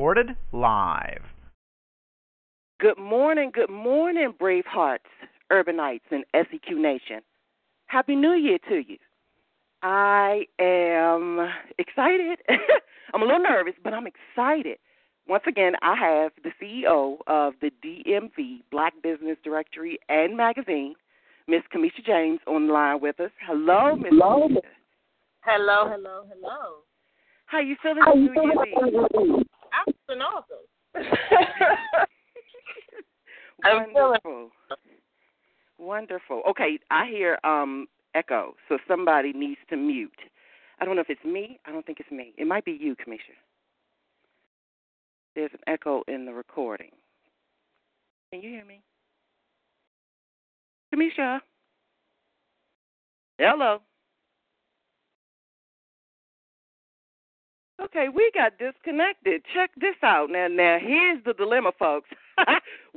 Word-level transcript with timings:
Recorded 0.00 0.34
live. 0.52 1.20
Good 2.80 2.96
morning, 2.96 3.50
good 3.52 3.68
morning, 3.68 4.32
brave 4.38 4.64
hearts, 4.64 5.04
urbanites, 5.52 6.08
and 6.10 6.24
SEQ 6.34 6.74
Nation. 6.78 7.20
Happy 7.84 8.16
New 8.16 8.32
Year 8.32 8.56
to 8.70 8.76
you. 8.76 8.96
I 9.82 10.44
am 10.58 11.50
excited. 11.76 12.38
I'm 13.12 13.20
a 13.20 13.26
little 13.26 13.42
nervous, 13.42 13.74
but 13.84 13.92
I'm 13.92 14.06
excited. 14.06 14.78
Once 15.28 15.44
again, 15.46 15.74
I 15.82 15.94
have 15.96 16.32
the 16.44 16.52
CEO 16.58 17.18
of 17.26 17.52
the 17.60 17.70
DMV 17.84 18.62
Black 18.70 18.94
Business 19.02 19.36
Directory 19.44 19.98
and 20.08 20.34
Magazine, 20.34 20.94
Miss 21.46 21.60
Kimisha 21.70 22.02
James, 22.06 22.40
on 22.46 22.68
the 22.68 22.72
line 22.72 23.02
with 23.02 23.20
us. 23.20 23.32
Hello, 23.46 23.96
Miss. 23.96 24.12
Hello. 24.12 24.48
Kimisha. 24.48 24.60
Hello, 25.42 25.90
hello, 25.90 26.24
hello. 26.32 26.76
How 27.44 27.58
are 27.58 27.62
you 27.62 27.76
feeling 27.82 28.02
this 28.06 28.34
New 28.34 29.36
Year's 29.36 29.44
Feeling 33.62 33.94
awesome. 33.96 34.22
Wonderful. 34.24 34.50
Wonderful. 35.78 36.42
Okay, 36.48 36.78
I 36.90 37.06
hear 37.06 37.38
um 37.44 37.86
echo, 38.14 38.54
so 38.68 38.78
somebody 38.88 39.32
needs 39.32 39.60
to 39.70 39.76
mute. 39.76 40.10
I 40.80 40.84
don't 40.84 40.96
know 40.96 41.02
if 41.02 41.10
it's 41.10 41.24
me. 41.24 41.60
I 41.66 41.72
don't 41.72 41.84
think 41.84 42.00
it's 42.00 42.10
me. 42.10 42.32
It 42.36 42.46
might 42.46 42.64
be 42.64 42.72
you, 42.72 42.96
Kimisha. 42.96 43.36
There's 45.34 45.50
an 45.52 45.60
echo 45.66 46.02
in 46.08 46.24
the 46.24 46.32
recording. 46.32 46.90
Can 48.32 48.42
you 48.42 48.50
hear 48.50 48.64
me? 48.64 48.80
Kimisha? 50.92 51.40
Hello. 53.38 53.80
Okay, 57.90 58.08
we 58.08 58.30
got 58.34 58.52
disconnected. 58.56 59.42
Check 59.52 59.70
this 59.76 59.96
out. 60.04 60.30
Now, 60.30 60.46
now 60.46 60.78
here's 60.80 61.24
the 61.24 61.32
dilemma, 61.32 61.72
folks. 61.76 62.08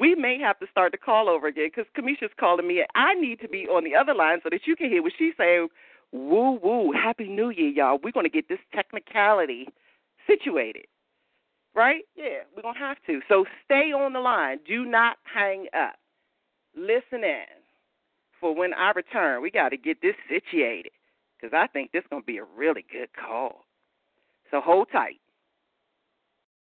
we 0.00 0.14
may 0.14 0.38
have 0.38 0.60
to 0.60 0.66
start 0.70 0.92
the 0.92 0.98
call 0.98 1.28
over 1.28 1.48
again 1.48 1.70
because 1.74 1.90
Kimisha's 1.98 2.30
calling 2.38 2.68
me. 2.68 2.84
I 2.94 3.14
need 3.14 3.40
to 3.40 3.48
be 3.48 3.66
on 3.66 3.82
the 3.82 3.96
other 3.96 4.14
line 4.14 4.38
so 4.44 4.48
that 4.50 4.60
you 4.64 4.76
can 4.76 4.88
hear 4.88 5.02
what 5.02 5.12
she's 5.18 5.34
saying. 5.36 5.68
Woo 6.12 6.60
woo! 6.62 6.92
Happy 6.92 7.26
New 7.26 7.50
Year, 7.50 7.70
y'all. 7.70 7.98
We're 8.02 8.12
gonna 8.12 8.28
get 8.28 8.48
this 8.48 8.60
technicality 8.72 9.66
situated, 10.24 10.86
right? 11.74 12.04
Yeah, 12.14 12.44
we're 12.54 12.62
gonna 12.62 12.78
have 12.78 12.98
to. 13.08 13.20
So 13.28 13.44
stay 13.64 13.92
on 13.92 14.12
the 14.12 14.20
line. 14.20 14.60
Do 14.68 14.84
not 14.84 15.16
hang 15.24 15.66
up. 15.76 15.96
Listen 16.76 17.24
in 17.24 17.44
for 18.40 18.54
when 18.54 18.72
I 18.72 18.92
return. 18.92 19.42
We 19.42 19.50
got 19.50 19.70
to 19.70 19.76
get 19.76 20.00
this 20.00 20.14
situated 20.28 20.92
because 21.36 21.52
I 21.52 21.66
think 21.66 21.90
this 21.90 22.02
is 22.02 22.08
gonna 22.08 22.22
be 22.22 22.38
a 22.38 22.44
really 22.56 22.84
good 22.90 23.08
call. 23.12 23.65
So 24.50 24.60
hold 24.60 24.88
tight. 24.92 25.20